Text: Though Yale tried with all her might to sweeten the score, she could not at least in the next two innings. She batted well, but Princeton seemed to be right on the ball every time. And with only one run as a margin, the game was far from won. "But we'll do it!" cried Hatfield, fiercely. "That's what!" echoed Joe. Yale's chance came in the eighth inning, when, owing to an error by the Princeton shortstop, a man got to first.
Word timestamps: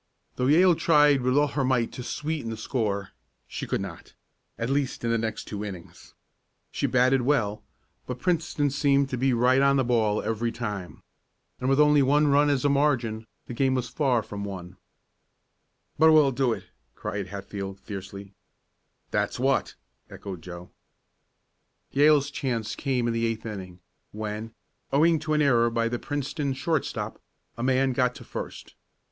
Though 0.35 0.47
Yale 0.47 0.73
tried 0.73 1.21
with 1.21 1.37
all 1.37 1.49
her 1.49 1.63
might 1.63 1.91
to 1.91 2.01
sweeten 2.01 2.49
the 2.49 2.57
score, 2.57 3.11
she 3.47 3.67
could 3.67 3.81
not 3.81 4.15
at 4.57 4.67
least 4.71 5.03
in 5.03 5.11
the 5.11 5.17
next 5.19 5.43
two 5.45 5.63
innings. 5.63 6.15
She 6.71 6.87
batted 6.87 7.21
well, 7.21 7.63
but 8.07 8.17
Princeton 8.17 8.71
seemed 8.71 9.09
to 9.11 9.17
be 9.19 9.31
right 9.31 9.61
on 9.61 9.75
the 9.75 9.83
ball 9.83 10.19
every 10.23 10.51
time. 10.51 11.03
And 11.59 11.69
with 11.69 11.79
only 11.79 12.01
one 12.01 12.29
run 12.29 12.49
as 12.49 12.65
a 12.65 12.67
margin, 12.69 13.27
the 13.45 13.53
game 13.53 13.75
was 13.75 13.89
far 13.89 14.23
from 14.23 14.43
won. 14.43 14.77
"But 15.99 16.11
we'll 16.13 16.31
do 16.31 16.51
it!" 16.51 16.63
cried 16.95 17.27
Hatfield, 17.27 17.79
fiercely. 17.79 18.33
"That's 19.11 19.39
what!" 19.39 19.75
echoed 20.09 20.41
Joe. 20.41 20.71
Yale's 21.91 22.31
chance 22.31 22.75
came 22.75 23.05
in 23.07 23.13
the 23.13 23.27
eighth 23.27 23.45
inning, 23.45 23.81
when, 24.11 24.55
owing 24.91 25.19
to 25.19 25.33
an 25.35 25.43
error 25.43 25.69
by 25.69 25.87
the 25.87 25.99
Princeton 25.99 26.53
shortstop, 26.55 27.21
a 27.55 27.61
man 27.61 27.93
got 27.93 28.15
to 28.15 28.23
first. 28.23 28.73